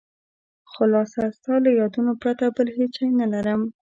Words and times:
خلاصه 0.73 1.21
ستا 1.37 1.55
له 1.63 1.69
یادونو 1.79 2.13
پرته 2.21 2.45
بل 2.55 2.67
هېڅ 2.77 2.91
شی 2.99 3.07
نه 3.19 3.27
لرم. 3.33 3.61